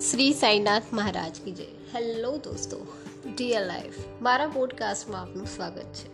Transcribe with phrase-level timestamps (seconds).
[0.00, 1.64] શ્રી સાઈનાથ મહારાજ કી જય.
[1.64, 2.86] હેલો દોસ્તો
[3.36, 6.08] dear life મારા પોડકાસ્ટમાં આપનું સ્વાગત છે.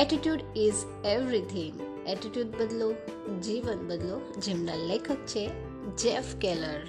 [0.00, 2.92] એટીટ્યુડ ઇઝ એવરીથિંગ એટીટ્યુડ બદલો,
[3.40, 5.50] જીવન બદલો, જેમના લેખક છે
[5.96, 6.86] જેફ કેલર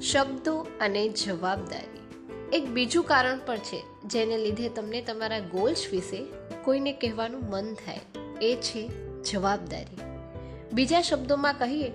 [0.00, 2.30] શબ્દો અને જવાબદારી.
[2.56, 6.26] એક બીજું કારણ પણ છે, જેને લીધે તમને તમારા ગોલ્સ વિશે
[6.64, 8.00] કોઈને કહેવાનું મન થાય.
[8.42, 8.90] એ છે
[9.22, 9.96] જવાબદારી.
[10.72, 11.92] બીજા શબ્દોમાં કહીએ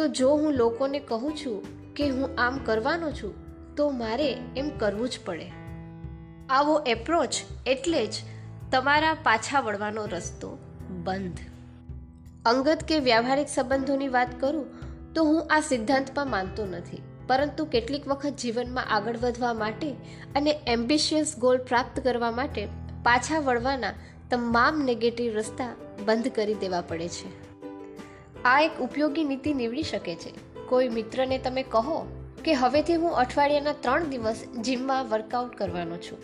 [0.00, 3.34] તો જો હું લોકોને કહું છું કે હું આમ કરવાનો છું,
[3.74, 5.50] તો મારે એમ કરવું જ પડે.
[6.50, 7.34] આવો એપ્રોચ
[7.66, 8.12] એટલે જ
[8.72, 10.58] તમારા પાછા વળવાનો રસ્તો
[10.88, 11.38] બંધ.
[12.46, 14.66] અંગત કે વ્યવહારિક સંબંધોની વાત કરું,
[15.14, 17.02] તો હું આ સિદ્ધાંતમાં માનતો નથી.
[17.26, 19.92] પરંતુ કેટલીક વખત જીવનમાં આગળ વધવા માટે
[20.34, 22.66] અને એમ્બિશિયસ ગોલ પ્રાપ્ત કરવા માટે
[23.02, 23.92] પાછા વળવાના
[24.30, 25.74] તમામ નેગેટિવ રસ્તા
[26.06, 27.39] બંધ કરી દેવા પડે છે.
[28.44, 30.30] આ એક ઉપયોગી નીતિ નીવડી શકે છે.
[30.68, 32.06] કોઈ મિત્રને તમે કહો
[32.44, 36.18] કે હવેથી હું અઠવાડિયાના ત્રણ દિવસ જીમમાં વર્કઆઉટ કરવાનો છું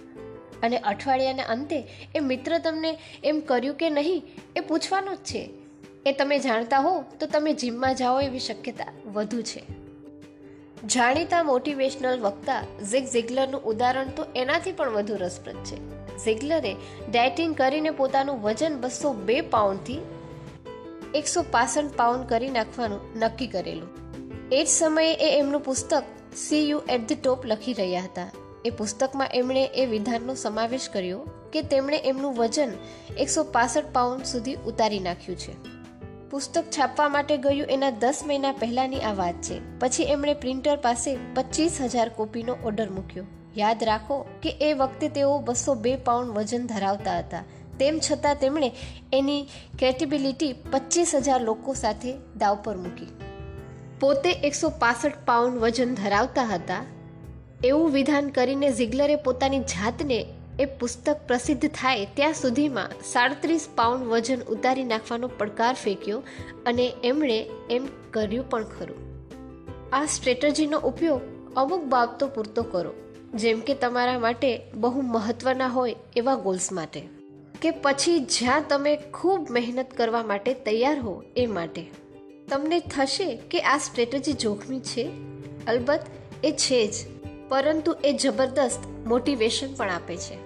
[0.62, 4.22] અને અઠવાડિયાના અંતે એ મિત્ર તમને એમ કર્યું કે નહીં
[4.56, 5.50] એ પૂછવાનું જ છે.
[6.06, 9.62] એ તમે જાણતા હો તો તમે જીમમાં જાઓ એવી શક્યતા વધુ છે.
[10.86, 15.76] જાણીતા મોટિવેશનલ વક્તા ઝિગ ઝિગલરનું ઉદાહરણ તો એનાથી પણ વધુ રસપ્રદ છે.
[16.24, 16.76] ઝિગલરે
[17.10, 19.98] ડાયટિંગ કરીને પોતાનું વજન બસો બે પાઉન્ડથી
[21.16, 23.88] એકસો પાસઠ પાઉન્ડ કરી નાખવાનું નક્કી કરેલું.
[24.52, 26.02] એ જ સમયે એ એમનું પુસ્તક
[26.36, 28.30] see you at the top લખી રહ્યા હતા.
[28.64, 31.18] એ પુસ્તકમાં એમણે એ વિધાનનો સમાવેશ કર્યો
[31.52, 32.72] કે તેમણે એમનું વજન
[33.18, 35.76] એકસો પાસઠ પાઉન્ડ સુધી ઉતારી નાખ્યું છે.
[36.30, 39.78] પુસ્તક છાપવા માટે ગયું એના દસ મહિના પહેલાંની આ વાત છે.
[39.78, 43.24] પછી એમણે પ્રિન્ટર પાસે પચીસ હજાર કોપીનો ઓર્ડર મૂક્યો.
[43.56, 47.44] યાદ રાખો કે એ વખતે તેઓ બસો બે પાઉન્ડ વજન ધરાવતા હતા.
[47.78, 48.72] તેમ છતાં તેમણે
[49.12, 49.42] એની
[49.78, 53.08] ક્રેડિબિલિટી પચીસ હજાર લોકો સાથે દાવ પર મૂકી.
[54.00, 56.84] પોતે એકસો પાસઠ પાઉન્ડ વજન ધરાવતા હતા.
[57.64, 60.26] એવું વિધાન કરીને ઝિગ્લરે પોતાની જાતને
[60.60, 66.22] એ પુસ્તક પ્રસિદ્ધ થાય ત્યાં સુધીમાં સાડત્રીસ પાઉન્ડ વજન ઉતારી નાખવાનો પડકાર ફેંક્યો
[66.66, 67.38] અને એમણે
[67.70, 69.00] એમ કર્યું પણ ખરું.
[69.92, 71.20] આ સ્ટ્રેટજીનો ઉપયોગ
[71.56, 72.92] અમુક બાબતો પૂરતો કરો,
[73.34, 77.02] જેમ કે તમારા માટે બહુ મહત્વના હોય એવા ગોલ્સ માટે.
[77.62, 81.86] કે પછી જ્યાં તમે ખૂબ મહેનત કરવા માટે તૈયાર હો એ માટે.
[82.50, 85.10] તમને થશે કે આ સ્ટ્રેટજી જોખમી છે?
[85.66, 86.06] અલબત્ત,
[86.44, 86.94] એ છે જ.
[87.48, 90.45] પરંતુ એ જબરદસ્ત મોટિવેશન પણ આપે છે.